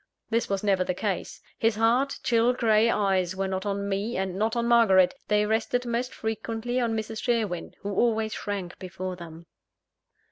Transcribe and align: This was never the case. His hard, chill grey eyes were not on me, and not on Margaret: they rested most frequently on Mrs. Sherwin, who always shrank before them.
This 0.31 0.49
was 0.49 0.63
never 0.63 0.83
the 0.83 0.95
case. 0.95 1.41
His 1.59 1.75
hard, 1.75 2.15
chill 2.23 2.53
grey 2.53 2.89
eyes 2.89 3.35
were 3.35 3.47
not 3.47 3.67
on 3.67 3.87
me, 3.87 4.17
and 4.17 4.35
not 4.35 4.55
on 4.55 4.65
Margaret: 4.67 5.13
they 5.27 5.45
rested 5.45 5.85
most 5.85 6.11
frequently 6.11 6.79
on 6.79 6.97
Mrs. 6.97 7.21
Sherwin, 7.21 7.75
who 7.81 7.93
always 7.93 8.33
shrank 8.33 8.79
before 8.79 9.15
them. 9.15 9.45